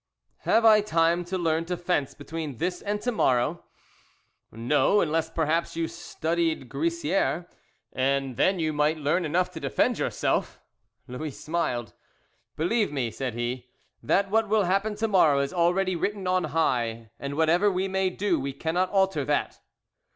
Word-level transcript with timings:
"Have 0.45 0.65
I 0.65 0.81
time 0.81 1.23
to 1.25 1.37
learn 1.37 1.65
to 1.65 1.77
fence 1.77 2.15
between 2.15 2.57
this 2.57 2.81
and 2.81 2.99
to 3.03 3.11
morrow?" 3.11 3.63
"No, 4.51 4.99
unless, 4.99 5.29
perhaps, 5.29 5.75
you 5.75 5.87
studied 5.87 6.69
Grissier, 6.69 7.47
and 7.93 8.35
then 8.35 8.57
you 8.57 8.73
might 8.73 8.97
learn 8.97 9.25
enough 9.25 9.51
to 9.51 9.59
defend 9.59 9.99
yourself." 9.99 10.59
Louis 11.07 11.29
smiled. 11.29 11.93
"Believe 12.55 12.91
me," 12.91 13.11
said 13.11 13.35
he, 13.35 13.69
"that 14.01 14.31
what 14.31 14.49
will 14.49 14.63
happen 14.63 14.95
tomorrow 14.95 15.37
is 15.37 15.53
already 15.53 15.95
written 15.95 16.25
on 16.25 16.45
high, 16.45 17.11
and 17.19 17.35
whatever 17.35 17.71
we 17.71 17.87
may 17.87 18.09
do 18.09 18.39
we 18.39 18.53
cannot 18.53 18.89
alter 18.89 19.23
that." 19.25 19.59